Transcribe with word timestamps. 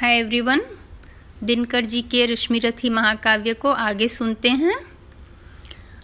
Hi 0.00 0.18
everyone, 0.18 0.60
Dinkar 1.44 1.84
ji 1.84 2.02
के 2.02 2.26
रश्मिरथी 2.26 2.88
महाकाव्य 2.88 3.54
को 3.54 3.70
आगे 3.70 4.08
सुनते 4.08 4.48
हैं। 4.48 4.76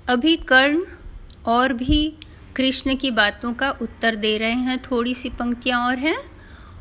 अभी 0.08 0.36
कर्ण 0.36 0.82
और 1.46 1.72
भी 1.72 2.18
कृष्ण 2.56 2.96
की 2.96 3.10
बातों 3.10 3.54
का 3.54 3.70
उत्तर 3.70 4.16
दे 4.16 4.38
रहे 4.38 4.50
हैं 4.50 4.78
थोड़ी 4.82 5.14
सी 5.14 5.28
पंक्तियाँ 5.28 5.80
और 5.86 5.98
हैं, 5.98 6.16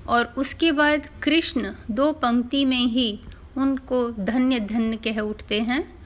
और 0.07 0.25
उसके 0.37 0.71
बाद 0.71 1.07
कृष्ण 1.23 1.71
दो 1.91 2.11
पंक्ति 2.11 2.65
में 2.65 2.85
ही 2.85 3.19
उनको 3.57 4.11
धन्य 4.11 4.59
धन्य 4.59 4.97
कह 4.97 5.19
उठते 5.19 5.61
हैं, 5.61 5.97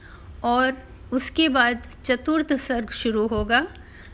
और 0.44 0.82
उसके 1.12 1.48
बाद 1.48 1.88
चतुर्थ 2.04 2.56
सर्ग 2.56 2.90
शुरू 2.90 3.26
होगा, 3.26 3.66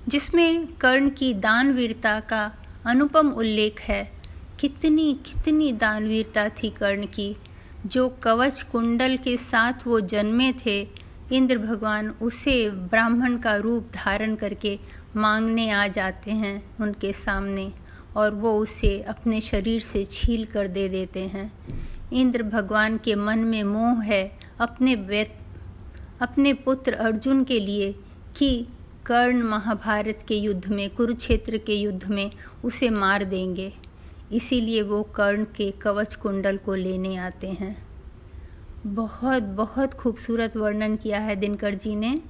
जिसमें 0.09 0.67
कर्ण 0.67 1.11
की 1.11 1.35
दानवीरता 1.35 2.21
का 2.21 2.53
अनुपम 2.87 3.29
उल्लेख 3.29 3.81
है। 3.81 4.16
कितनी 4.61 5.13
कितनी 5.27 5.73
दानवीरता 5.73 6.49
थी 6.49 6.71
कर्ण 6.71 7.07
की 7.07 7.37
जो 7.87 8.09
कवच 8.09 8.63
कुंडल 8.63 9.17
के 9.17 9.37
साथ 9.37 9.87
वो 9.87 10.01
जन्मे 10.01 10.53
थे, 10.67 10.89
इंद्र 11.33 11.59
भगवान 11.59 12.11
उसे 12.23 12.71
ब्राह्मण 12.71 13.37
का 13.37 13.57
रूप 13.57 13.91
धारण 13.95 14.35
करके 14.35 14.79
मांगने 15.17 15.71
आ 15.71 15.89
जाते 15.89 16.31
हैं 16.31 16.63
उनके 16.81 17.13
सामने 17.13 17.73
और 18.17 18.31
वो 18.31 18.59
उसे 18.59 19.01
अपने 19.03 19.41
शरीर 19.41 19.81
से 19.81 20.05
छील 20.05 20.45
कर 20.45 20.69
दे 20.69 20.89
देते 20.89 21.21
हैं। 21.21 21.53
इंद्र 22.13 22.43
भगवान 22.43 22.99
के 22.99 23.15
मन 23.15 23.39
में 23.39 23.65
मोह 23.65 24.03
है 24.03 24.39
अपने 24.61 24.95
अपने 26.23 26.53
पुत्र 26.55 26.93
अर्जुन 26.93 27.45
के 27.45 27.61
लिए 27.61 27.95
कि 28.37 28.67
कर्ण 29.07 29.43
महाभारत 29.43 30.25
के 30.29 30.37
युद्ध 30.37 30.67
में, 30.67 30.91
कुरुक्षेत्र 30.91 31.59
के 31.59 31.75
युद्ध 31.75 32.07
में 32.09 32.31
उसे 32.65 32.91
मार 32.91 33.25
देंगे। 33.25 33.73
इसीलिए 34.33 34.83
वो 34.83 35.03
कर्ण 35.03 35.45
के 35.45 35.71
कवच 35.71 36.15
कुंडल 36.15 36.57
को 36.57 36.75
लेने 36.75 37.17
आते 37.17 37.49
हैं। 37.51 37.77
बहुत 38.87 39.43
बहुत 39.43 39.95
खूबसूरत 39.95 40.57
वर्णन 40.57 40.97
किया 40.97 41.21
है 41.21 41.37
दिनकर 41.37 41.75
जी 41.75 41.97
ने, 41.97 42.21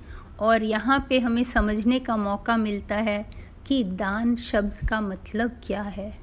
और 0.41 0.62
यहाँ 0.62 1.06
पे 1.09 1.19
हमें 1.19 1.45
समझने 1.45 1.98
का 1.98 2.17
मौका 2.17 2.56
मिलता 2.56 2.95
है 2.95 3.27
कि 3.67 3.84
दान 3.84 4.37
शब्द 4.37 4.89
का 4.89 5.01
मतलब 5.01 5.61
क्या 5.67 5.83
है। 5.83 6.19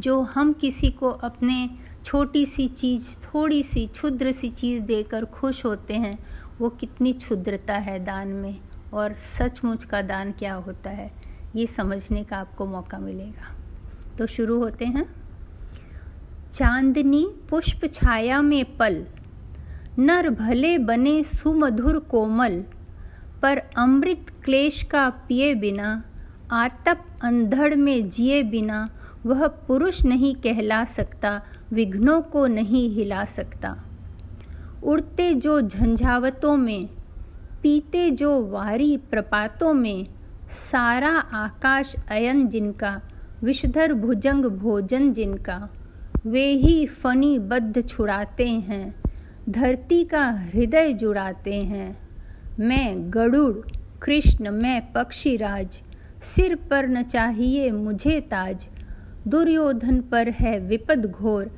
जो 0.00 0.20
हम 0.20 0.52
किसी 0.52 0.90
को 0.90 1.10
अपने 1.10 1.70
छोटी 2.04 2.46
सी 2.46 2.68
चीज़, 2.68 3.16
थोड़ी 3.24 3.62
सी 3.62 3.86
क्षुद्र 3.86 4.32
सी 4.32 4.50
चीज़ 4.50 4.82
देकर 4.82 5.24
खुश 5.24 5.64
होते 5.64 5.94
हैं, 5.94 6.18
वो 6.60 6.68
कितनी 6.70 7.12
क्षुद्रता 7.12 7.74
है 7.74 8.04
दान 8.04 8.28
में, 8.28 8.60
और 8.92 9.14
सचमुच 9.14 9.84
का 9.84 10.02
दान 10.02 10.32
क्या 10.32 10.54
होता 10.54 10.90
है, 10.90 11.10
ये 11.56 11.66
समझने 11.66 12.24
का 12.24 12.36
आपको 12.36 12.66
मौका 12.66 12.98
मिलेगा। 12.98 13.56
तो 14.18 14.26
शुरू 14.26 14.58
होते 14.58 14.84
हैं। 14.84 15.14
चांदनी 16.52 17.30
पुष्प 17.50 17.86
छाया 17.86 18.42
में 18.42 18.76
पल, 18.76 19.04
नर 19.98 20.30
भले 20.30 20.78
बने 20.78 21.24
सुमधुर 21.24 21.98
कोमल, 21.98 22.64
पर 23.42 23.58
अमृत 23.76 24.26
क्लेश 24.44 24.82
का 24.82 25.10
पिए 25.10 25.54
बिना, 25.54 26.02
आतप 26.52 27.04
अंधड़ 27.22 27.74
में 27.74 28.10
जिए 28.10 28.42
बिना, 28.42 28.88
वह 29.26 29.46
पुरुष 29.46 30.04
नहीं 30.04 30.34
कहला 30.34 30.84
सकता, 30.84 31.42
विघ्नों 31.72 32.22
को 32.22 32.46
नहीं 32.46 32.90
हिला 32.90 33.24
सकता। 33.24 33.84
उड़ते 34.84 35.34
जो 35.34 35.60
झंझावतों 35.60 36.56
में, 36.56 36.88
पीते 37.62 38.10
जो 38.10 38.46
वारी 38.46 38.96
प्रपातों 38.96 39.74
में, 39.74 40.06
सारा 40.50 41.10
आकाश 41.18 41.94
अयन 42.08 42.48
जिनका 42.48 43.00
विषधर 43.44 43.92
भुजंग 43.92 44.44
भोजन 44.44 45.12
जिनका। 45.12 45.68
वे 46.26 46.44
ही 46.52 46.86
फनी 46.86 47.38
बद्ध 47.38 47.88
छुड़ाते 47.88 48.48
हैं, 48.48 48.94
धरती 49.48 50.04
का 50.04 50.24
हृदय 50.30 50.92
जुड़ाते 50.92 51.54
हैं। 51.54 51.96
मैं 52.60 53.12
गरुड़, 53.14 53.56
कृष्ण 54.02 54.50
मैं 54.50 54.92
पक्षीराज, 54.92 55.78
सिर 56.22 56.54
पर 56.70 56.88
न 56.88 57.02
चाहिए 57.02 57.70
मुझे 57.70 58.20
ताज। 58.20 58.66
दुर्योधन 59.28 60.00
पर 60.00 60.28
है 60.28 60.58
विपद 60.58 61.06
घोर, 61.06 61.50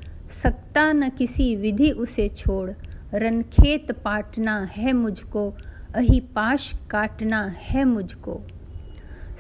सकता 0.43 0.93
न 0.93 1.09
किसी 1.09 1.55
विधि 1.57 1.91
उसे 1.91 2.29
छोड़। 2.29 2.71
रनखेत 3.15 3.93
पाटना 3.93 4.59
है 4.73 4.93
मुझको, 4.93 5.51
अहिपाश 5.95 6.73
काटना 6.91 7.45
है 7.57 7.85
मुझको। 7.85 8.41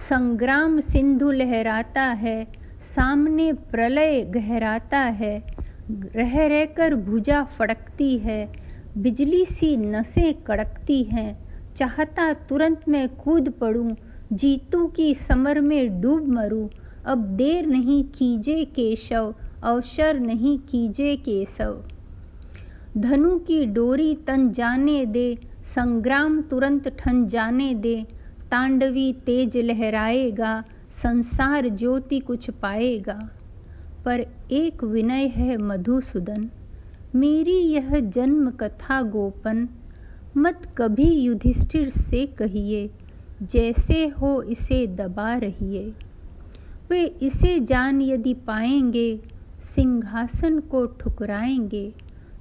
संग्राम 0.08 0.80
सिंधु 0.80 1.30
लहराता 1.30 2.02
है, 2.02 2.46
सामने 2.94 3.52
प्रलय 3.52 4.20
गहराता 4.20 4.98
है, 4.98 5.42
रह 6.16 6.46
रहकर 6.46 6.94
भुजा 6.94 7.42
फड़कती 7.44 8.18
है, 8.18 8.52
बिजली 8.98 9.44
सी 9.44 9.76
नसें 9.76 10.34
कड़कती 10.34 11.02
हैं, 11.02 11.38
चाहता 11.76 12.32
तुरंत 12.32 12.88
मैं 12.88 13.08
कूद 13.08 13.48
पड़ूं, 13.50 13.94
जीतू 14.32 14.86
की 14.86 15.14
समर 15.14 15.60
में 15.60 16.00
डूब 16.00 16.28
मरूं, 16.28 16.68
अब 17.04 17.18
देर 17.36 17.66
नहीं 17.66 18.04
कीजे 18.04 18.64
केशव, 18.64 19.34
अवसर 19.62 20.20
नहीं 20.20 20.58
कीजे 20.58 21.16
केशव। 21.16 21.82
धनु 22.98 23.38
की 23.38 23.66
डोरी 23.66 24.14
तन 24.14 24.52
जाने 24.52 25.06
दे, 25.06 25.38
संग्राम 25.64 26.40
तुरंत 26.42 26.88
ठन 26.88 27.26
जाने 27.28 27.74
दे 27.74 28.21
तांडवी 28.52 29.12
तेज 29.12 29.56
लहराएगा, 29.56 30.64
संसार 30.90 31.68
ज्योति 31.68 32.18
कुछ 32.20 32.50
पाएगा। 32.50 33.30
पर 34.04 34.26
एक 34.50 34.84
विनय 34.84 35.26
है 35.26 35.56
मधुसूदन, 35.56 36.50
मेरी 37.14 37.56
यह 37.56 38.00
जन्म 38.00 38.50
कथा 38.50 39.02
गोपन, 39.02 39.68
मत 40.36 40.74
कभी 40.78 41.04
युधिष्ठिर 41.04 41.88
से 41.88 42.26
कहिए, 42.26 42.90
जैसे 43.42 44.06
हो 44.06 44.42
इसे 44.42 44.86
दबा 44.86 45.34
रहिए। 45.34 45.92
वे 46.90 47.04
इसे 47.04 47.60
जान 47.60 48.02
यदि 48.02 48.34
पाएँगे, 48.34 49.20
सिंहासन 49.62 50.60
को 50.60 50.86
ठुकराएँगे, 50.86 51.92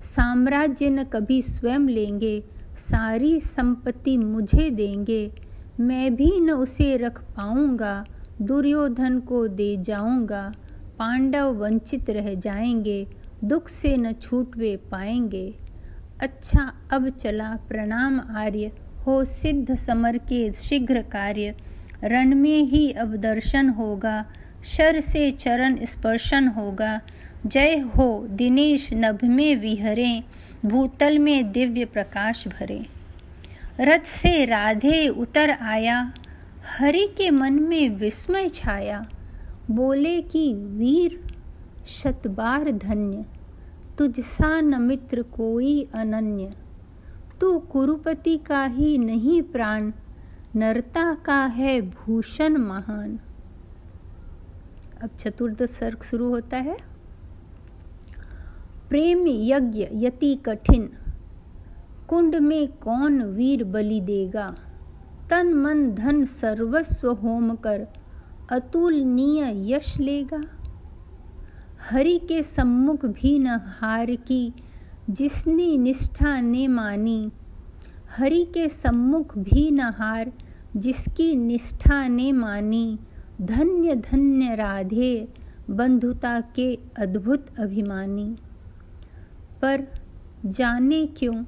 साम्राज्य 0.04 0.90
न 0.90 1.04
कभी 1.04 1.42
स्वयं 1.42 1.80
लेंगे, 1.80 2.44
सारी 2.78 3.40
संपत्ति 3.40 4.18
मुझे 4.18 4.70
देंगे 4.70 5.32
मैं 5.80 6.16
भी 6.16 6.40
न 6.40 6.52
उसे 6.52 6.98
रख 6.98 7.22
पाऊँगा, 7.22 8.06
दुर्योधन 8.42 9.20
को 9.20 9.48
दे 9.48 9.78
जाऊँगा, 9.78 10.54
पांडव 11.00 11.54
वंचित 11.54 12.10
रह 12.10 12.34
जाएँगे, 12.34 13.08
दुख 13.44 13.70
से 13.70 13.98
न 13.98 14.14
छूट 14.14 14.58
वे 14.58 14.78
पाएँगे। 14.92 15.56
अच्छा 16.22 16.74
अब 16.92 17.10
चला 17.10 17.58
प्रणाम 17.70 18.20
आर्य, 18.20 18.72
हो 19.08 19.26
सिद्ध 19.26 19.76
समर 19.76 20.18
के 20.18 20.52
शीघ्र 20.52 21.02
कार्य। 21.02 21.56
रण 22.04 22.36
में 22.36 22.64
ही 22.64 22.92
अब 22.92 23.16
दर्शन 23.16 23.70
होगा, 23.70 24.26
शर 24.64 25.02
से 25.02 25.32
चरण 25.32 25.86
स्पर्शन 25.86 26.48
होगा। 26.48 27.02
जय 27.46 27.78
हो 27.78 28.28
दिनेश 28.30 28.90
नभ 28.94 29.20
में 29.24 29.56
विहरें, 29.56 30.24
भूतल 30.66 31.20
में 31.20 31.52
दिव्य 31.52 31.86
प्रकाश 31.86 32.48
भरे। 32.48 33.01
रथ 33.80 34.00
से 34.00 34.46
राधे 34.46 35.08
उतर 35.08 35.50
आया, 35.50 36.14
हरि 36.78 37.08
के 37.18 37.30
मन 37.30 37.54
में 37.54 37.90
विस्मय 37.90 38.50
छाया। 38.50 39.10
बोले 39.72 40.22
कि, 40.22 40.54
वीर, 40.54 41.36
शतबार 41.88 42.72
धन्य, 42.72 43.26
तुझसा 43.98 44.62
न 44.62 44.82
मित्र 44.82 45.22
कोई 45.22 45.88
अनन्य। 45.94 46.54
तू 47.42 47.60
कुरुपति 47.60 48.38
का 48.38 48.66
ही 48.66 48.98
नहीं 48.98 49.42
प्राण, 49.42 49.92
नरता 50.56 51.16
का 51.16 51.46
है 51.46 51.82
भूषण 51.82 52.58
महान। 52.58 53.20
अब 55.04 55.10
चतुर्थ 55.20 55.66
सर्ग 55.66 56.04
शुरू 56.04 56.30
होता 56.30 56.58
है। 56.58 56.78
प्रेम 58.90 59.28
यज्ञ 59.28 59.88
यति 59.94 60.36
कठिन 60.36 60.98
कुंड 62.12 62.36
में 62.36 62.68
कौन 62.68 63.24
वीर 63.24 63.64
बलि 63.64 64.02
देगा? 64.02 64.56
तन 65.30 65.54
मन 65.54 65.92
धन 65.92 66.26
सर्वस्व 66.26 67.12
होम 67.12 67.56
कर 67.56 67.88
अतुलनीय 68.52 69.74
यश 69.74 70.00
लेगा। 70.00 70.44
हरि 71.90 72.20
के 72.20 72.44
सम्मुख 72.44 73.06
भी 73.06 73.40
न 73.40 73.48
हार 73.48 74.16
की, 74.16 74.54
जिसने 75.10 75.78
निष्ठा 75.78 76.42
ने 76.42 76.68
मानी। 76.68 77.32
हरि 78.18 78.46
के 78.54 78.70
सम्मुख 78.70 79.38
भी 79.38 79.72
न 79.72 79.80
हार, 79.80 80.32
जिसकी 80.78 81.36
निष्ठा 81.36 82.08
ने 82.08 82.32
मानी। 82.32 83.00
धन्य 83.42 83.96
धन्य 83.96 84.56
राधे, 84.56 85.28
बंधुता 85.70 86.42
के 86.42 86.80
अद्भुत 86.98 87.48
अभिमानी। 87.60 88.36
पर 89.62 89.88
जाने 90.46 91.06
क्यों 91.06 91.44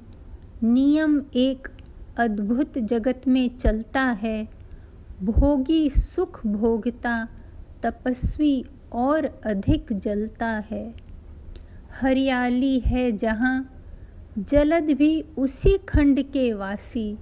नियम 0.64 1.22
एक 1.34 1.68
अद्भुत 2.16 2.78
जगत 2.78 3.22
में 3.28 3.58
चलता 3.58 4.00
है। 4.00 4.48
भोगी 5.22 5.90
सुख 5.90 6.46
भोगता, 6.46 7.28
तपस्वी 7.82 8.64
और 8.92 9.24
अधिक 9.24 9.92
जलता 9.92 10.46
है। 10.46 10.94
हरियाली 12.00 12.78
है 12.78 13.12
जहाँ, 13.12 13.84
जलद 14.38 14.84
भी 14.84 15.24
उसी 15.38 15.78
खंड 15.78 16.22
के 16.22 16.52
वासी। 16.52 17.18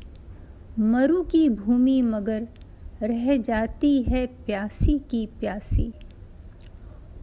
मरु 0.78 1.22
की 1.22 1.48
भूमि 1.48 2.02
मगर 2.02 2.48
रह 3.02 3.36
जाती 3.36 4.02
है 4.02 4.26
प्यासी 4.26 4.98
की 4.98 5.26
प्यासी। 5.26 5.92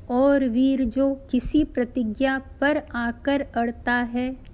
और 0.10 0.46
वीर 0.46 0.86
जो 0.86 1.16
किसी 1.32 1.64
प्रतिज्ञा 1.64 2.40
पर 2.62 2.78
आकर 2.96 3.42
अड़ता 3.42 3.94
है 3.94 4.49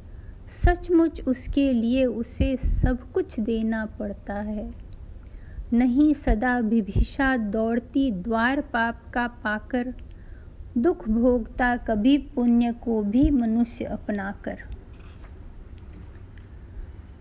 सचमुच 0.56 1.22
उसके 1.22 1.72
लिए 1.74 2.06
उसे 2.06 2.56
सब 2.58 3.12
कुछ 3.12 3.40
देना 3.40 3.86
पड़ता 3.86 4.34
है। 4.34 4.70
नहीं 5.74 6.14
सदा 6.14 6.58
विभिषा 6.60 7.38
दौड़ती 7.38 8.12
द्वार 8.12 8.62
पाप 8.62 9.02
का 9.14 9.28
पाकर, 9.28 9.94
दुख 10.78 11.10
भोगता 11.10 11.76
कभी 11.78 12.18
पुण्य 12.18 12.72
को 12.72 13.02
भी 13.04 13.30
मनुष्य 13.32 13.86
अपनाकर। 13.86 14.58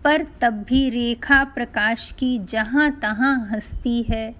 पर 0.03 0.25
तब 0.41 0.63
भी 0.63 0.89
रेखा 0.89 1.43
प्रकाश 1.43 2.11
की 2.11 2.37
जहाँ 2.39 2.91
तहाँ 2.91 3.47
हस्ती 3.51 4.01
है, 4.03 4.35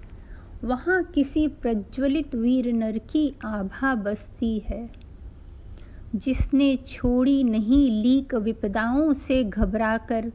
वहाँ 0.64 1.02
किसी 1.04 1.48
प्रज्वलित 1.48 2.34
वीर 2.34 2.72
नर 2.72 2.98
की 2.98 3.34
आभा 3.44 3.94
बसती 3.94 4.58
है। 4.58 5.05
जिसने 6.14 6.78
छोड़ी 6.86 7.44
नहीं 7.44 8.02
लीक 8.02 8.34
विपदाओं 8.34 9.12
से 9.12 9.44
घबराकर, 9.44 10.32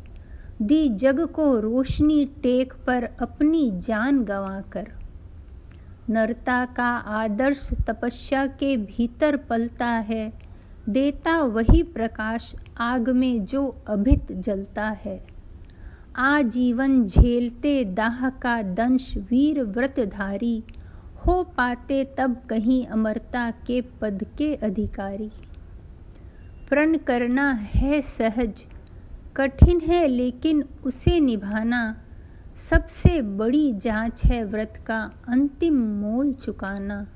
दी 0.62 0.90
जग 0.90 1.26
को 1.26 1.60
रोशनी 1.60 2.26
टेक 2.26 2.74
पर 2.88 3.04
अपनी 3.04 3.72
जान 3.74 4.24
गंवाकर। 4.24 4.88
नरता 6.10 6.66
का 6.66 6.90
आदर्श 6.98 7.70
तपस्या 7.88 8.48
के 8.48 8.78
भीतर 8.78 9.38
पलता 9.38 9.88
है, 9.88 10.34
देता 10.90 11.42
वही 11.42 11.84
प्रकाश 11.84 12.56
आग 12.78 13.10
में 13.10 13.46
जो 13.46 13.84
अभित 13.88 14.32
जलता 14.32 14.90
है। 14.90 15.26
आजीवन 16.16 17.06
झेलते 17.06 17.86
दाह 17.86 18.30
का 18.30 18.62
दंश 18.62 19.18
वीर 19.18 19.64
व्रतधारी, 19.64 20.64
हो 21.26 21.44
पाते 21.44 22.04
तब 22.18 22.42
कहीं 22.50 22.86
अमरता 22.86 23.52
के 23.52 23.82
पद 23.82 24.26
के 24.38 24.56
अधिकारी। 24.56 25.32
प्रण 26.72 26.98
करना 26.98 27.52
है 27.52 28.02
सहज। 28.02 28.64
कठिन 29.36 29.80
है 29.80 30.08
लेकिन 30.08 30.64
उसे 30.84 31.20
निभाना। 31.20 31.98
सबसे 32.70 33.22
बड़ी 33.22 33.74
जाँच 33.74 34.26
है 34.26 34.44
व्रत 34.44 34.74
का 34.88 35.12
अंतिम 35.28 35.74
मोल 35.76 36.34
चुकाना। 36.34 37.08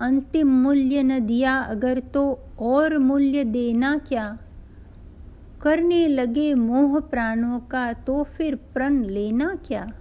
अंतिम 0.00 0.48
मूल्य 0.48 1.02
न 1.02 1.26
दिया 1.26 1.56
अगर 1.56 1.98
तो 1.98 2.38
और 2.58 2.98
मूल्य 2.98 3.44
देना 3.44 3.96
क्या? 3.96 4.38
करने 5.62 6.06
लगे 6.08 6.54
मोह 6.54 7.00
प्राणों 7.00 7.60
का 7.60 7.92
तो 7.92 8.22
फिर 8.22 8.54
प्रण 8.54 9.04
लेना 9.04 9.58
क्या? 9.66 9.92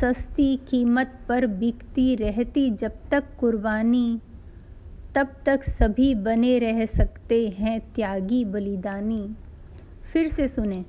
सस्ती 0.00 0.56
कीमत 0.56 1.20
पर 1.28 1.46
बिकती 1.46 2.14
रहती 2.14 2.70
जब 2.70 2.92
तक 3.10 3.24
कुर्बानी। 3.40 4.20
तब 5.14 5.28
तक 5.46 5.64
सभी 5.64 6.14
बने 6.14 6.58
रह 6.58 6.86
सकते 6.86 7.48
हैं 7.48 7.80
त्यागी 7.80 8.44
बलिदानी। 8.44 9.36
फिर 10.12 10.28
से 10.28 10.48
सुने। 10.48 10.84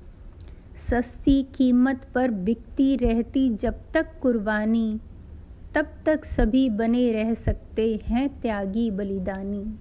सस्ती 0.90 1.44
कीमत 1.56 2.08
पर 2.16 2.32
बिकती 2.32 2.96
रहती 2.96 3.56
जब 3.56 3.82
तक 3.94 4.08
कुर्बानी, 4.22 5.00
तब 5.76 5.88
तक 6.06 6.26
सभी 6.26 6.70
बने 6.70 7.12
रह 7.12 7.34
सकते 7.34 8.00
हैं 8.04 8.42
त्यागी 8.42 8.92
बलिदानी। 8.92 9.76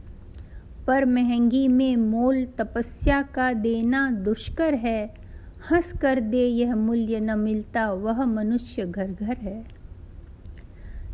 पर 0.87 1.05
महँगी 1.05 1.69
में 1.69 1.96
मोल 1.96 2.44
तपस्या 2.58 3.23
का 3.23 3.52
देना 3.52 4.11
दुष्कर 4.11 4.75
है। 4.75 5.14
हंस 5.70 5.93
कर 5.93 6.20
दे 6.20 6.46
यह 6.46 6.76
मूल्य 6.76 7.20
न 7.20 7.38
मिलता, 7.38 7.93
वह 7.93 8.25
मनुष्य 8.25 8.85
घर 8.85 9.06
घर 9.06 9.37
है। 9.37 9.78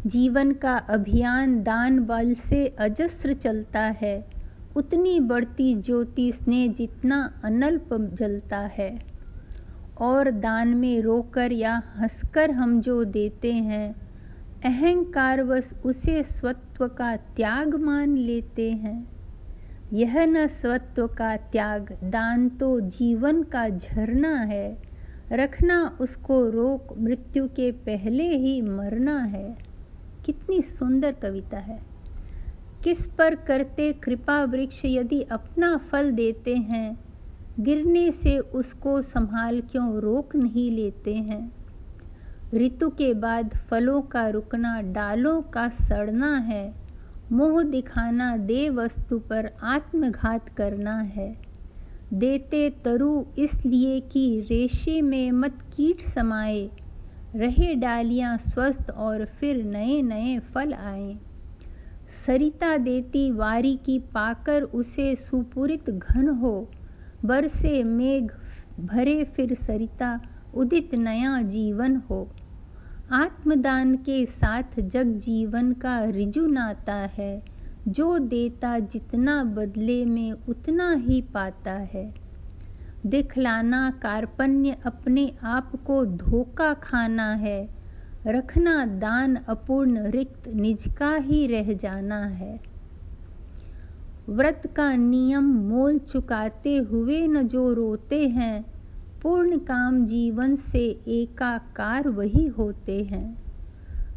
जीवन 0.07 0.53
का 0.53 0.77
अभियान 0.77 1.63
दान 1.63 2.01
बल 2.01 2.35
से 2.35 2.67
अजस्र 2.67 3.33
चलता 3.33 3.81
है। 3.81 4.27
उतनी 4.77 5.21
बढ़ती 5.21 5.75
ज्योति 5.75 6.33
स्नेह 6.33 6.73
जितना 6.73 7.41
अनल्प 7.45 7.89
जलता 7.93 8.59
है। 8.59 8.99
और 9.99 10.31
दान 10.31 10.69
में 10.69 11.01
रोकर 11.01 11.53
या 11.53 11.83
हंसकर 11.97 12.51
हम 12.51 12.81
जो 12.81 13.05
देते 13.05 13.53
हैं 13.53 13.95
अहंकारवश 14.65 15.75
उसे 15.85 16.23
स्वत्व 16.23 16.89
का 16.89 17.17
त्याग 17.17 17.75
मान 17.75 18.17
लेते 18.17 18.71
हैं। 18.71 19.09
यह 19.93 20.27
न 20.27 20.47
स्वत्व 20.47 21.07
का 21.07 21.37
त्याग, 21.37 21.99
दान 22.05 22.49
तो 22.49 22.81
जीवन 22.81 23.43
का 23.43 23.69
झरना 23.69 24.37
है। 24.37 24.83
रखना 25.33 25.99
उसको 26.01 26.51
रोक, 26.51 26.99
मृत्यु 26.99 27.47
के 27.47 27.73
पहले 27.73 28.37
ही 28.37 28.61
मरना 28.61 29.19
है। 29.19 29.74
कितनी 30.25 30.63
सुंदर 30.63 31.13
कविता 31.13 31.59
है। 31.59 31.83
किस 32.85 33.07
पर 33.07 33.35
करते 33.35 33.93
कृपा 33.93 34.45
वृक्ष 34.45 34.85
यदि 34.85 35.23
अपना 35.23 35.77
फल 35.77 36.11
देते 36.11 36.57
हैं, 36.57 36.99
गिरने 37.61 38.13
से 38.13 38.39
उसको 38.39 39.03
संभाल 39.03 39.61
क्यों 39.61 39.99
रोक 39.99 40.37
नहीं 40.37 40.71
लेते 40.71 41.15
हैं? 41.15 41.53
ऋतु 42.55 42.89
के 42.89 43.15
बाद 43.15 43.51
फलों 43.55 44.03
का 44.03 44.29
रुकना, 44.29 44.81
डालों 44.81 45.43
का 45.43 45.69
सड़ना 45.69 46.37
है, 46.37 46.75
मोह 47.33 47.63
दिखाना 47.63 48.37
दे 48.37 48.69
वस्तु 48.69 49.19
पर 49.19 49.51
आत्मघात 49.63 50.49
करना 50.49 51.01
है। 51.01 51.37
देते 52.15 52.71
तरु 52.85 53.25
इसलिए 53.39 54.01
कि 54.01 54.41
रेशे 54.41 55.03
में 55.03 55.33
मत 55.33 55.59
कीट 55.77 56.01
समाए 56.01 56.71
रहे 57.35 57.75
डालियाँ 57.75 58.39
स्वस्थ 58.39 58.91
और 58.91 59.25
फिर 59.25 59.65
नए 59.65 60.03
नए 60.03 60.39
फल 60.39 60.75
आए। 60.75 61.17
सरिता 62.27 62.77
देती 62.77 63.31
वारी 63.31 63.77
की 63.77 63.99
पाकर 63.99 64.63
उसे 64.63 65.17
सुपुरित 65.17 65.91
घन 65.91 66.29
हो। 66.29 66.71
बरसे 67.25 67.85
मेघ 67.85 68.31
भरे 68.81 69.25
फिर 69.25 69.55
सरिता, 69.55 70.21
उदित 70.55 70.95
नया 70.95 71.43
जीवन 71.43 71.97
हो। 71.97 72.31
आत्मदान 73.13 73.97
के 73.97 74.27
साथ 74.27 74.81
जग 74.81 75.17
जीवन 75.19 75.73
का 75.73 76.05
रिजु 76.05 76.47
नाता 76.47 76.95
है। 76.95 77.43
जो 77.89 78.19
देता 78.19 78.79
जितना 78.79 79.45
बदले 79.45 80.05
में 80.05 80.33
उतना 80.33 80.93
ही 80.93 81.23
पाता 81.23 81.73
है। 81.73 82.24
दिखलाना 83.07 83.91
कार्पण्य 84.03 84.77
अपने 84.87 85.33
आप 85.43 85.73
को 85.87 86.07
धोखा 86.07 86.75
खाना 86.75 87.35
है। 87.35 87.69
रखना 88.27 88.85
दान 88.85 89.37
अपूर्ण 89.37 90.11
रिक्त 90.11 90.49
निज 90.49 90.85
का 90.97 91.15
ही 91.15 91.47
रह 91.47 91.73
जाना 91.73 92.27
है। 92.27 92.61
व्रत 94.29 94.63
का 94.77 94.97
नियम 94.97 95.45
मोल 95.45 95.99
चुकाते 95.99 96.77
हुए 96.77 97.27
न 97.27 97.43
जो 97.43 97.73
रोते 97.73 98.29
हैं, 98.29 98.65
पूर्ण 99.23 99.59
काम 99.59 100.07
जीवन 100.07 100.57
से 100.57 100.87
एकाकार 101.09 102.09
वही 102.09 102.47
होते 102.47 103.05
हैं। 103.05 103.45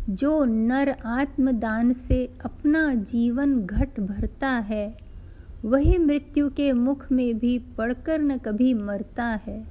जो 0.09 0.45
नर 0.45 0.95
आत्मदान 1.05 1.93
से 1.93 2.37
अपना 2.45 2.95
जीवन 2.95 3.61
घट 3.61 3.99
भरता 3.99 4.49
है 4.49 5.06
वही 5.67 5.97
मृत्यु 5.97 6.49
के 6.49 6.71
मुख 6.71 7.11
में 7.11 7.39
भी 7.39 7.59
पड़कर 7.59 8.21
न 8.21 8.37
कभी 8.37 8.73
मरता 8.73 9.25
है। 9.25 9.65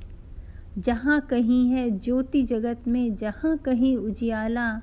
जहाँ 0.78 1.20
कहीं 1.20 1.70
है 1.70 1.90
ज्योति 1.90 2.42
जगत 2.42 2.88
में, 2.88 3.16
जहाँ 3.16 3.58
कहीं 3.58 3.96
उजियाला, 3.96 4.82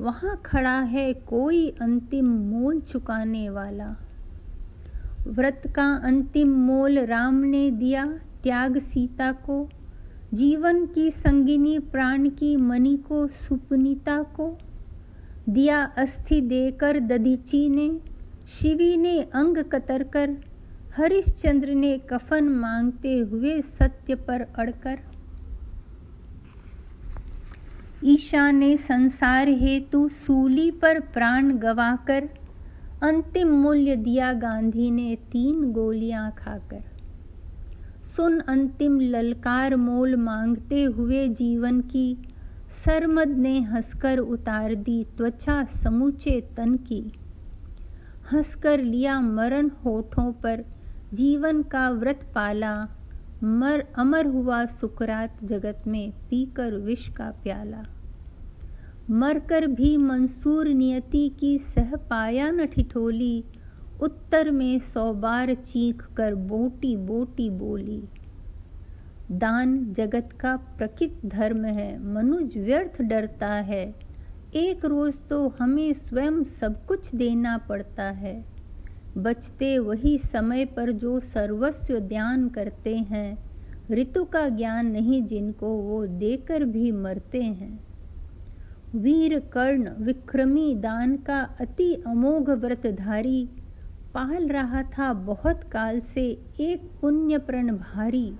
वहाँ 0.00 0.42
खड़ा 0.44 0.80
है 0.80 1.12
कोई 1.12 1.70
अंतिम 1.70 2.24
मोल 2.26 2.80
चुकाने 2.80 3.50
वाला। 3.50 3.96
व्रत 5.26 5.62
का 5.76 5.94
अंतिम 5.94 6.48
मोल 6.48 6.98
राम 6.98 7.34
ने 7.34 7.70
दिया 7.70 8.06
त्याग 8.42 8.78
सीता 8.78 9.32
को, 9.32 9.68
जीवन 10.34 10.86
की 10.86 11.10
संगिनी 11.10 11.78
प्राण 11.78 12.28
की 12.28 12.56
मणि 12.56 12.96
को, 12.96 13.26
सुपनीता 13.26 14.22
को। 14.22 14.58
दिया 15.48 15.84
अस्थि 15.84 16.40
देकर 16.40 17.00
दधीची 17.00 17.68
ने 17.68 18.13
शिवी 18.48 18.96
ने 18.96 19.20
अंग 19.20 19.58
कतर 19.58 20.02
कर 20.02 20.36
हरिश्चंद्र 20.96 21.74
ने 21.74 21.98
कफन 21.98 22.44
मांगते 22.44 23.18
हुए 23.18 23.62
सत्य 23.62 24.14
पर 24.14 24.40
अड़कर। 24.40 24.98
ईशा 28.04 28.50
ने 28.50 28.76
संसार 28.76 29.48
हेतु 29.48 30.08
सूली 30.08 30.70
पर 30.70 31.00
प्राण 31.00 31.58
गवाकर, 31.58 32.28
अंतिम 33.02 33.48
मूल्य 33.48 33.96
दिया 33.96 34.32
गांधी 34.32 34.90
ने 34.90 35.16
तीन 35.16 35.72
गोलियाँ 35.72 36.30
खाकर। 36.38 36.82
सुन 38.02 38.40
अंतिम 38.40 39.00
ललकार 39.00 39.76
मोल 39.76 40.16
मांगते 40.16 40.82
हुए 40.82 41.28
जीवन 41.28 41.80
की, 41.80 42.18
सरमद 42.84 43.28
ने 43.28 43.60
हंसकर 43.60 44.18
उतार 44.18 44.74
दी 44.74 45.06
त्वचा 45.16 45.64
समूचे 45.64 46.40
तन 46.56 46.76
की। 46.76 47.12
हंसकर 48.32 48.80
लिया 48.80 49.20
मरण 49.20 49.70
होठों 49.84 50.32
पर, 50.32 50.64
जीवन 51.14 51.62
का 51.62 51.90
व्रत 51.90 52.20
पाला, 52.34 52.88
मर, 53.44 53.84
अमर 53.98 54.26
हुआ 54.26 54.66
सुकरात 54.66 55.44
जगत 55.44 55.82
में 55.86 56.12
पीकर 56.30 56.74
विष 56.74 57.08
का 57.08 57.30
प्याला। 57.30 57.84
मरकर 59.10 59.66
भी 59.66 59.96
मंसूर 59.96 60.68
नियति 60.68 61.28
की 61.40 61.58
सह 61.58 61.96
पाया 61.96 62.50
न 62.50 62.66
ठिठोली, 62.66 63.44
उत्तर 64.00 64.50
में 64.50 64.78
सौ 64.78 65.12
बार 65.12 65.54
चीख 65.54 66.06
कर 66.16 66.34
बोटी 66.34 66.96
बोटी 66.96 67.50
बोली। 67.50 68.04
दान 69.32 69.92
जगत 69.92 70.28
का 70.40 70.56
प्रकित 70.56 71.20
धर्म 71.26 71.64
है, 71.64 72.04
मनुज 72.04 72.58
व्यर्थ 72.58 73.02
डरता 73.02 73.48
है 73.48 74.03
एक 74.56 74.84
रोज 74.84 75.14
तो 75.30 75.48
हमें 75.48 75.92
स्वयं 75.92 76.44
सब 76.44 76.86
कुछ 76.86 77.14
देना 77.14 77.58
पड़ता 77.58 78.02
है। 78.02 78.44
बचते 79.18 79.78
वही 79.78 80.18
समय 80.18 80.64
पर 80.64 80.90
जो 80.92 81.20
सर्वस्व 81.20 81.98
ध्यान 81.98 82.48
करते 82.48 82.96
हैं, 82.96 83.38
ऋतु 83.90 84.24
का 84.24 84.48
ज्ञान 84.48 84.86
नहीं 84.86 85.22
जिनको 85.22 85.66
वो 85.66 86.06
देकर 86.06 86.64
भी 86.64 86.92
मरते 86.92 87.42
हैं। 87.42 87.80
वीर 88.94 89.38
कर्ण 89.38 89.90
विक्रमी 89.98 90.74
दान 90.74 91.16
का 91.16 91.40
अति 91.60 91.94
अमोघ 92.06 92.50
व्रतधारी, 92.50 93.48
पाल 94.14 94.48
रहा 94.48 94.82
था 94.82 95.12
बहुत 95.12 95.64
काल 95.72 96.00
से 96.00 96.26
एक 96.60 96.90
पुण्य 97.00 97.38
प्रण 97.38 97.76
भारी। 97.76 98.32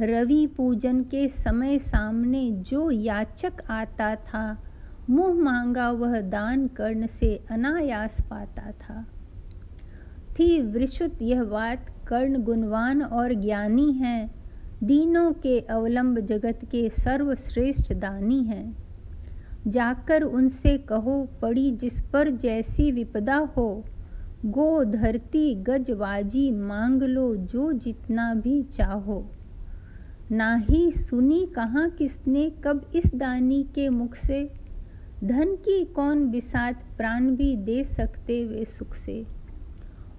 रवि 0.00 0.46
पूजन 0.46 1.02
के 1.02 1.28
समय 1.28 1.78
सामने 1.78 2.50
जो 2.50 2.90
याचक 2.90 3.52
आता 3.70 4.14
था 4.14 4.62
मुँह 5.10 5.34
मांगा 5.34 5.90
वह 5.90 6.20
दान 6.20 6.66
कर्ण 6.66 7.06
से 7.06 7.44
अनायास 7.50 8.16
पाता 8.30 8.70
था। 8.70 9.06
थी 10.38 10.60
विशुद्ध 10.60 11.22
यह 11.22 11.44
बात, 11.44 11.86
कर्ण 12.06 12.42
गुणवान 12.42 13.02
और 13.02 13.34
ज्ञानी 13.34 13.92
है। 13.92 14.30
दीनों 14.82 15.32
के 15.32 15.60
अवलंब 15.60 16.20
जगत 16.20 16.60
के 16.64 16.88
सर्वश्रेष्ठ 16.88 17.92
दानी 17.92 18.44
हैं। 18.44 18.76
जाकर 19.66 20.22
उनसे 20.22 20.78
कहो, 20.78 21.28
पड़ी 21.42 21.70
जिस 21.70 22.00
पर 22.00 22.30
जैसी 22.30 22.92
विपदा 22.92 23.36
हो, 23.36 23.84
गो 24.46 24.84
धरती 24.84 25.54
गजवाजी 25.54 26.50
मांग 26.50 27.02
लो 27.02 27.36
जो 27.36 27.72
जितना 27.72 28.34
भी 28.34 28.62
चाहो। 28.62 29.30
ना 30.32 30.56
ही 30.56 30.90
सुनी 30.90 31.46
कहाँ 31.46 31.90
किसने 31.90 32.52
कब 32.64 32.90
इस 32.94 33.14
दानी 33.14 33.62
के 33.74 33.88
मुख 33.88 34.16
से 34.16 34.59
धन 35.24 35.54
की 35.56 35.84
कौन 35.84 36.30
बिसात 36.30 36.82
प्राण 36.96 37.30
भी 37.30 37.56
दे 37.56 37.84
सकते 37.84 38.44
वे 38.44 38.64
सुख 38.64 38.94
से? 38.94 39.26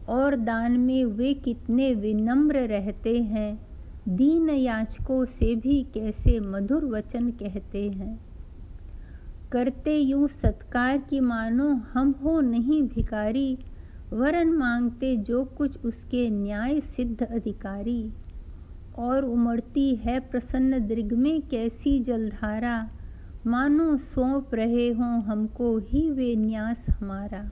और 0.10 0.36
दान 0.36 0.72
में 0.72 1.06
वे 1.06 1.34
कितने 1.34 1.94
विनम्र 1.94 2.60
रहते 2.60 3.22
हैं? 3.22 3.60
दीन 4.10 4.50
याचकों 4.50 5.26
से 5.26 5.56
भी 5.56 5.84
कैसे 5.84 6.40
मधुर 6.40 6.86
वचन 6.86 7.30
कहते 7.30 7.90
हैं? 7.90 8.20
करते 9.52 9.98
यूँ 10.00 10.28
सत्कार 10.28 10.98
की 10.98 11.20
मानो 11.20 11.70
हम 11.94 12.12
हो 12.24 12.40
नहीं 12.40 12.84
भिकारी 12.84 13.58
वरन 14.14 14.50
मांगते 14.50 15.18
जो 15.18 15.44
कुछ 15.44 15.86
उसके 15.86 16.30
न्याय 16.30 16.80
सिद्ध 16.80 17.24
अधिकारी। 17.24 18.12
और 18.98 19.26
उमड़ती 19.26 19.96
है 19.96 20.20
प्रसन्न 20.20 20.88
दृग 20.88 21.14
में 21.14 21.42
कैसी 21.42 22.00
जलधारा 22.00 22.90
मानो 23.48 23.98
सौंप 23.98 24.56
रहे 24.56 24.90
हों 24.90 25.24
हमको 25.24 25.78
ही 25.78 26.12
वे 26.12 26.36
न्यास 26.36 26.86
हमारा। 26.90 27.52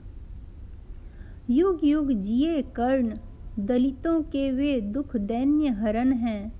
युग 1.50 1.79
युग 1.84 2.12
जिए 2.12 2.62
कर्ण, 2.62 3.13
दलितों 3.60 4.22
के 4.22 4.51
वे 4.51 4.81
दुख 4.81 5.15
दैन्य 5.15 5.67
हरण 5.67 6.12
हैं। 6.12 6.53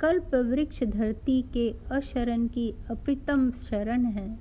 कल्प 0.00 0.34
वृक्ष 0.34 0.84
धरती 0.84 1.42
के 1.42 1.74
अशरण 1.90 2.46
की 2.46 2.74
अप्रितम 2.90 3.50
शरण 3.50 4.04
है। 4.04 4.38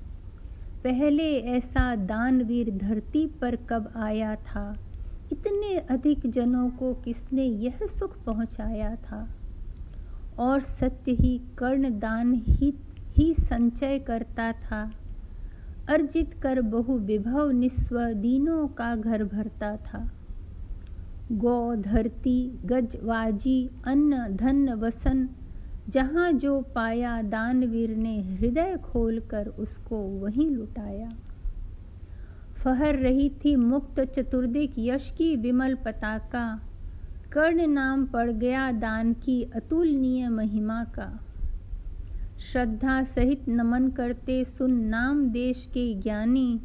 पहले 0.84 1.40
ऐसा 1.40 1.96
दानवीर 1.96 2.72
धरती 2.72 3.28
पर 3.28 3.56
कब 3.56 3.94
आया 3.96 4.36
था? 4.36 4.78
इतने 5.32 5.78
अधिक 5.78 6.32
जनों 6.32 6.70
को 6.70 6.94
किसने 6.94 7.46
यह 7.46 7.80
सुख 7.84 8.24
पहुँचाया 8.24 8.96
था? 8.96 9.30
और 10.40 10.62
सत्य 10.62 11.12
ही 11.12 11.42
कर्ण 11.58 12.00
दान 12.00 12.34
ही 12.34 12.74
ही 13.12 13.34
संचय 13.34 14.00
करता 14.00 14.52
था। 14.52 14.92
अर्जित 15.90 16.34
कर 16.34 16.62
बहु 16.62 16.98
विभव 16.98 17.52
निस्व 17.52 18.02
दीनों 18.02 18.68
का 18.68 18.96
घर 18.96 19.24
भरता 19.24 19.78
था। 19.78 20.12
गौ, 21.32 21.76
धरती, 21.76 22.60
गज 22.66 22.96
गजवाजी 22.96 23.70
अन्न, 23.86 24.36
धन, 24.36 24.70
वसन, 24.70 25.30
जहाँ 25.90 26.32
जो 26.32 26.62
पाया 26.62 27.22
दानवीर 27.22 27.96
ने 27.96 28.22
हृदय 28.22 28.78
खोलकर 28.78 29.48
उसको 29.48 29.96
वहीं 29.96 30.50
लुटाया। 30.52 31.10
फहर 32.64 32.96
रही 32.96 33.30
थी 33.30 33.56
मुक्त 33.56 34.00
चतुर्दिक 34.00 34.74
यश 34.78 35.14
की 35.18 35.36
विमल 35.36 35.76
पताका। 35.76 36.62
कर्ण 37.32 37.68
नाम 37.68 38.06
पड़ 38.06 38.32
गया 38.32 38.72
दान 38.72 39.14
की 39.14 39.44
अतुलनीय 39.44 40.30
महिमा 40.30 40.84
का। 40.84 41.20
श्रद्धा 42.42 43.04
सहित 43.04 43.50
नमन 43.50 43.90
करते 43.90 44.46
सुन 44.46 44.72
नाम 44.72 45.30
देश 45.30 45.66
के 45.74 45.96
ज्ञानी। 45.96 46.62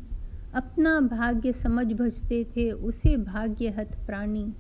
अपना 0.55 1.01
भाग्य 1.01 1.53
समझ 1.53 1.93
भजते 1.93 2.45
थे, 2.45 2.71
उसे 2.71 3.17
भाग्य 3.17 3.69
हत 3.69 3.99
प्राणी। 4.07 4.55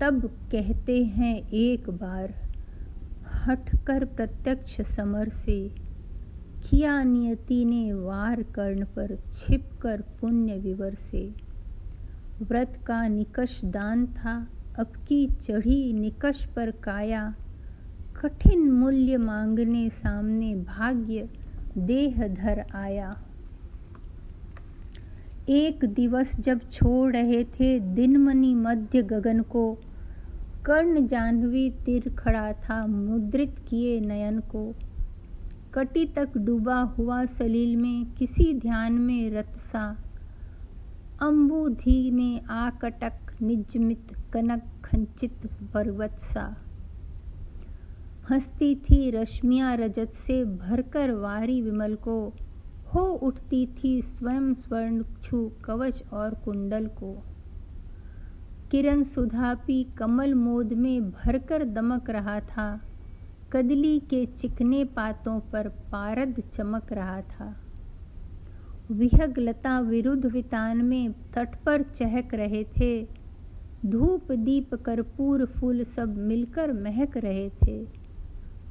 तब 0.00 0.26
कहते 0.52 1.04
हैं 1.04 1.48
एक 1.48 1.90
बार 1.90 2.34
हट 3.34 3.84
कर 3.86 4.04
प्रत्यक्ष 4.04 4.80
समर 4.80 5.28
से। 5.28 5.74
किया 6.70 7.02
नियति 7.02 7.64
ने 7.64 7.92
वार 7.92 8.42
कर्ण 8.42 8.84
पर 8.84 9.18
छिप 9.32 9.70
कर 9.82 10.00
पुण्य 10.00 10.58
विवर 10.58 10.94
से। 10.94 11.34
व्रत 12.42 12.78
का 12.86 13.08
निकष 13.08 13.64
दान 13.64 14.06
था, 14.06 14.48
अब 14.78 14.86
की 14.86 15.26
चढ़ी 15.26 15.92
निकष 15.92 16.44
पर 16.44 16.70
काया। 16.70 17.34
कठिन 18.22 18.70
मूल्य 18.70 19.16
मांगने 19.16 19.90
सामने 19.90 20.54
भाग्य 20.54 21.28
देह 21.78 22.28
धर 22.28 22.64
आया। 22.74 23.16
एक 25.48 25.84
दिवस 25.84 26.40
जब 26.40 26.70
छोड़ 26.70 27.12
रहे 27.12 27.44
थे 27.44 27.80
दिनमणि 27.80 28.54
मध्य 28.54 29.02
गगन 29.02 29.40
को, 29.40 29.78
कर्ण 30.64 31.06
जाह्नवी 31.06 31.70
तिर 31.70 32.08
खड़ा 32.18 32.52
था 32.52 32.86
मुद्रित 32.86 33.54
किए 33.68 34.00
नयन 34.00 34.40
को। 34.40 34.74
कटी 35.74 36.06
तक 36.06 36.28
डूबा 36.36 36.80
हुआ 36.80 37.24
सलील 37.24 37.76
में 37.76 38.06
किसी 38.06 38.54
ध्यान 38.54 38.92
में 38.92 39.30
रत 39.30 39.52
सा। 39.56 39.96
अम्बुधि 41.22 42.10
में 42.10 42.44
आकटक 42.44 43.12
निजमित 43.42 44.06
कनक 44.32 44.62
खंचित 44.84 45.50
पर्वत 45.74 46.16
सा। 46.18 46.56
हंसती 48.30 48.74
थी, 48.74 49.10
रश्मिया 49.10 49.74
रजत 49.74 50.10
से 50.10 50.44
भरकर 50.44 51.10
वारी 51.10 51.62
विमल 51.62 51.94
को। 51.94 52.32
हो 52.94 53.00
उठती 53.00 53.66
थी 53.66 54.02
स्वयं 54.02 54.54
स्वर्ण 54.54 55.04
छू 55.22 55.52
कवच 55.64 56.02
और 56.12 56.34
कुंडल 56.34 56.86
को। 56.86 57.22
किरण 58.70 59.02
सुधापी 59.02 59.84
कमल 59.84 60.34
मोद 60.34 60.72
में 60.72 61.10
भरकर 61.10 61.64
दमक 61.64 62.10
रहा 62.10 62.40
था। 62.40 62.80
कदली 63.52 63.98
के 63.98 64.26
चिकने 64.26 64.84
पातों 64.84 65.40
पर 65.40 65.68
पारद 65.68 66.42
चमक 66.54 66.92
रहा 66.92 67.20
था। 67.20 67.56
विहग 68.90 69.38
लता 69.38 69.80
विरुद्ध 69.80 70.26
वितान 70.26 70.84
में 70.84 71.12
तट 71.12 71.48
पर 71.64 71.82
चहक 71.82 72.34
रहे 72.34 72.64
थे। 72.64 73.06
धूप 73.86 74.32
दीप, 74.32 74.74
कर्पूर 74.74 75.44
फूल 75.44 75.84
सब 75.84 76.16
मिलकर 76.16 76.72
महक 76.72 77.16
रहे 77.16 77.50
थे। 77.50 78.01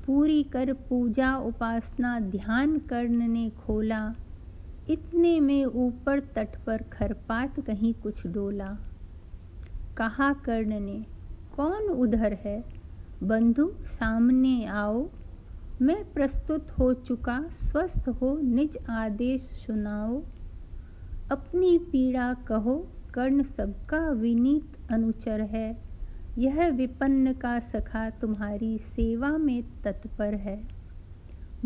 पूरी 0.05 0.43
कर 0.43 0.74
पूजा 0.74 1.38
उपासना 1.38 2.20
ध्यान 2.20 2.77
कर्ण 2.77 3.27
ने 3.27 3.50
खोला। 3.50 4.15
इतने 4.89 5.39
में 5.39 5.65
ऊपर 5.65 6.20
तट 6.20 6.63
पर 6.65 6.77
खरपात 6.77 7.60
कहीं 7.60 7.93
कुछ 7.93 8.27
डोला। 8.27 8.77
कहा 9.98 10.34
कर्ण 10.34 10.79
ने, 10.79 11.05
कौन 11.55 11.84
उधर 11.84 12.34
है? 12.34 12.63
बंधु, 13.24 13.72
सामने 13.86 14.65
आओ। 14.65 15.10
मैं 15.81 16.13
प्रस्तुत 16.13 16.72
हो 16.72 16.93
चुका, 16.93 17.46
स्वस्थ 17.50 18.10
हो, 18.10 18.38
निज 18.38 18.77
आदेश 18.89 19.41
सुनाओ। 19.41 20.24
अपनी 21.31 21.77
पीड़ा 21.77 22.34
कहो, 22.34 22.88
कर्ण 23.13 23.43
सबका 23.43 24.10
विनीत 24.10 24.91
अनुचर 24.91 25.41
है। 25.41 25.90
यह 26.38 26.67
विपन्न 26.67 27.33
का 27.33 27.59
सखा 27.59 28.09
तुम्हारी 28.09 28.77
सेवा 28.77 29.38
में 29.38 29.63
तत्पर 29.83 30.33
है। 30.33 30.67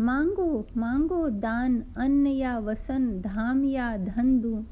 मांगो 0.00 0.66
मांगो 0.76 1.28
दान, 1.28 1.84
अन्न 1.96 2.26
या 2.26 2.58
वसन, 2.58 3.20
धाम 3.20 3.64
या 3.64 3.96
धन 3.96 4.40
दूँ। 4.40 4.66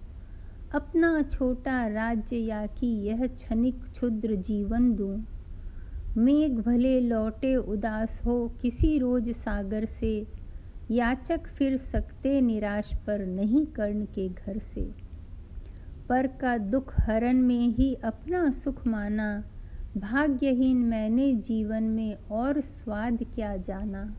अपना 0.72 1.22
छोटा 1.22 1.86
राज्य 1.86 2.36
या 2.36 2.66
कि 2.66 2.86
यह 2.86 3.26
क्षणिक 3.26 3.84
क्षुद्र 3.84 4.34
जीवन 4.34 4.94
दूँ। 4.94 5.24
मेघ 6.16 6.60
भले 6.60 7.00
लौटे 7.00 7.56
उदास 7.56 8.20
हो 8.26 8.48
किसी 8.48 8.98
रोज 8.98 9.30
सागर 9.30 9.84
से, 9.84 10.26
याचक 10.90 11.46
फिर 11.46 11.76
सकते 11.76 12.40
निराश 12.40 12.90
पर 13.06 13.26
नहीं 13.26 13.66
कर्ण 13.66 14.04
के 14.04 14.28
घर 14.28 14.58
से। 14.58 14.94
पर 16.08 16.26
का 16.26 16.58
दुख 16.58 16.94
हरण 17.00 17.36
में 17.42 17.68
ही 17.68 17.94
अपना 17.94 18.50
सुख 18.50 18.86
माना 18.86 19.44
भाग्यहीन 19.96 20.76
मैंने 20.76 21.34
जीवन 21.34 21.82
में 21.82 22.16
और 22.30 22.60
स्वाद 22.60 23.18
क्या 23.34 23.56
जाना। 23.56 24.14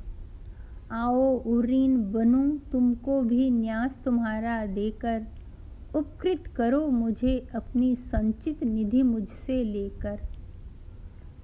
आओ 0.91 1.37
उरीन 1.37 2.11
बनूं, 2.11 2.57
तुमको 2.71 3.21
भी 3.21 3.49
न्यास 3.51 4.01
तुम्हारा 4.05 4.65
देकर, 4.65 5.25
उपकृत 5.95 6.43
करो 6.55 6.87
मुझे 6.87 7.47
अपनी 7.55 7.95
संचित 7.95 8.63
निधि 8.63 9.03
मुझसे 9.03 9.63
लेकर। 9.63 10.19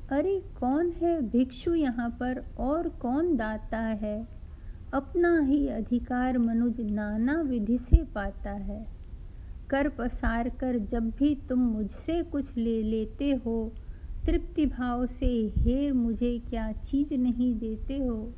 अरे, 0.10 0.44
कौन 0.60 0.92
है 0.92 1.22
भिक्षु 1.22 1.76
यहाँ 1.76 2.10
पर 2.10 2.46
और 2.58 2.90
कौन 2.90 3.36
दाता 3.36 3.80
है? 3.80 4.28
अपना 4.94 5.40
ही 5.40 5.68
अधिकार 5.68 6.38
मनुज 6.38 6.82
नाना 6.82 7.42
विधि 7.42 7.78
से 7.78 8.04
पाता 8.04 8.52
है। 8.52 8.88
कर 9.70 9.90
पसार 9.90 10.50
कर 10.50 10.80
जब 10.80 11.10
भी 11.10 11.36
तुम 11.50 11.60
मुझसे 11.60 12.24
कुछ 12.24 12.58
ले 12.58 12.84
लेते 12.84 13.32
हो 13.32 13.74
तृप्ति 14.26 14.66
भाव 14.66 15.06
से 15.06 15.54
हे 15.58 15.92
मुझे 15.92 16.42
क्या 16.50 16.72
चीज़ 16.72 17.14
नहीं 17.14 17.56
देते 17.56 17.98
हो? 17.98 18.34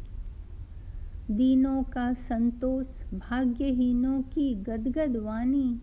दीनों 1.32 1.84
का 1.84 2.14
संतोष, 2.14 2.88
भाग्यहीनों 3.14 4.22
की 4.22 4.56
गदगद 4.56 5.18
वाणी, 5.18 5.80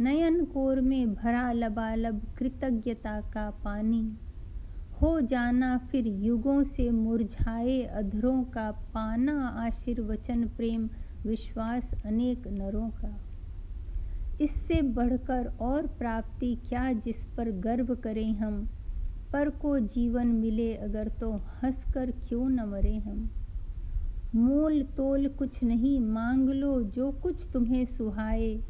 नयन 0.00 0.44
कोर 0.44 0.80
में 0.80 1.14
भरा 1.14 1.52
लबालब 1.52 2.22
कृतज्ञता 2.38 3.20
का 3.20 3.50
पानी। 3.50 4.12
हो 5.02 5.20
जाना 5.20 5.78
फिर 5.78 6.06
युगों 6.06 6.62
से 6.62 6.90
मुरझाए 6.90 7.82
अधरों 7.82 8.44
का 8.44 8.70
पाना 8.70 9.48
आशीर्वचन 9.48 10.44
प्रेम, 10.44 10.88
विश्वास 11.26 11.90
अनेक 12.06 12.48
नरों 12.48 12.90
का। 12.90 13.16
इससे 14.40 14.82
बढ़कर 14.82 15.46
और 15.60 15.86
प्राप्ति 15.86 16.58
क्या 16.68 16.92
जिस 16.92 17.24
पर 17.36 17.50
गर्व 17.50 17.94
करें 17.94 18.32
हम? 18.32 18.68
पर 19.32 19.50
को 19.50 19.78
जीवन 19.78 20.26
मिले 20.26 20.74
अगर 20.74 21.08
तो 21.08 21.32
हंस 21.32 21.84
कर 21.94 22.10
क्यों 22.10 22.48
न 22.48 22.60
मरे 22.60 22.96
हम? 22.96 23.30
मोल 24.34 24.82
तोल 24.82 25.28
कुछ 25.28 25.64
नहीं, 25.64 26.00
मांग 26.00 26.48
लो 26.48 26.82
जो 26.82 27.12
कुछ 27.12 27.46
तुम्हें 27.52 27.84
सुहाए। 27.84 28.60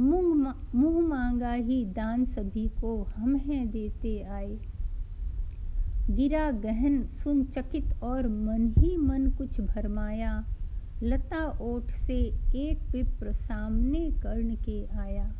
मुँह 0.00 0.54
मुँह 0.74 1.08
मांगा 1.08 1.52
ही 1.52 1.84
दान 1.84 2.24
सभी 2.24 2.68
को 2.68 3.02
हम 3.02 3.36
हैं 3.36 3.70
देते 3.70 4.22
आए। 4.22 4.58
गिरा 6.10 6.50
गहन, 6.50 7.04
सुन 7.04 7.44
चकित 7.44 8.02
और 8.02 8.28
मन 8.28 8.74
ही 8.78 8.96
मन 8.96 9.26
कुछ 9.26 9.60
भरमाया। 9.60 10.44
लता 11.02 11.58
ओठ 11.60 11.90
से 11.90 12.18
एक 12.54 12.90
विप्र 12.90 13.32
सामने 13.32 14.10
कर्ण 14.10 14.54
के 14.54 14.86
आया। 14.86 15.32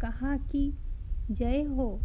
कहा 0.00 0.36
कि, 0.36 0.74
जय 1.30 1.62
हो 1.62 2.00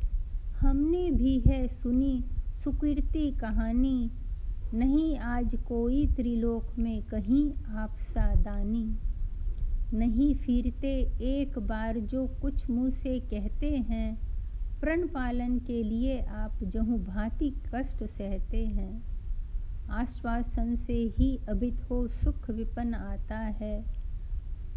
हमने 0.60 1.10
भी 1.12 1.40
है 1.48 1.68
सुनी 1.68 2.24
सुकीर्ति 2.64 3.32
कहानी। 3.32 4.12
नहीं 4.74 5.18
आज 5.18 5.56
कोई 5.68 6.06
त्रिलोक 6.08 6.78
में 6.78 7.04
कहीं 7.04 7.52
आप 7.76 7.98
सादानी 8.00 8.86
नहीं 9.94 10.34
फिरते 10.36 10.94
एक 11.32 11.60
बार 11.60 12.00
जो 12.00 12.26
कुछ 12.42 12.70
मुँह 12.70 12.90
से 12.92 13.20
कहते 13.20 13.70
हैं। 13.90 14.18
प्रण 14.82 15.08
पालन 15.08 15.58
के 15.60 15.84
लिए 15.84 16.20
आप 16.20 16.64
जहू 16.64 16.98
भांति 16.98 17.54
कष्ट 17.76 18.04
सहते 18.04 18.66
हैं। 18.66 19.02
आश्वासन 19.92 20.75
से 20.75 20.98
ही 21.18 21.40
अभित 21.50 21.90
हो 21.90 22.08
सुख 22.08 22.50
विपन 22.50 22.94
आता 22.94 23.38
है। 23.38 23.79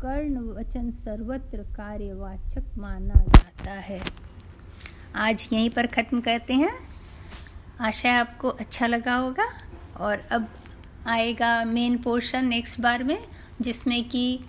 कर्ण 0.03 0.39
वचन 0.39 0.91
सर्वत्र 0.91 1.63
कार्यवाचक 1.63 2.79
माना 2.79 3.25
जाता 3.35 3.73
है। 3.81 4.01
आज 5.17 5.49
यहीं 5.53 5.71
पर 5.71 5.87
ख़त्म 5.87 6.21
करते 6.21 6.55
हैं। 6.55 6.89
आशा 7.81 8.09
है 8.09 8.21
आपको 8.21 8.49
अच्छा 8.49 8.87
लगा 8.87 9.15
होगा। 9.15 9.53
और 9.97 10.19
अब 10.33 10.49
आएगा 11.07 11.65
मेन 11.65 11.99
पोर्शन 11.99 12.45
नेक्स्ट 12.45 12.81
बार 12.81 13.05
में, 13.05 13.29
जिसमें 13.61 14.09
कि 14.09 14.45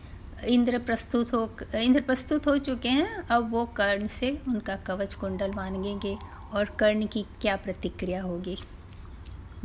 इंद्र 0.48 0.80
प्रस्तुत 0.80 1.34
हो, 1.34 1.58
इंद्र 1.76 2.02
प्रस्तुत 2.02 2.48
हो 2.48 2.58
चुके 2.58 2.90
हैं। 2.90 3.28
अब 3.28 3.52
वो 3.52 3.66
कर्ण 3.66 4.08
से 4.08 4.42
उनका 4.48 4.76
कवच 4.76 5.14
कुंडल 5.14 5.52
मांगेंगे 5.52 6.18
और 6.54 6.66
कर्ण 6.66 7.06
की 7.06 7.26
क्या 7.42 7.56
प्रतिक्रिया 7.56 8.22
होगी। 8.22 8.58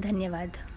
धन्यवाद। 0.01 0.59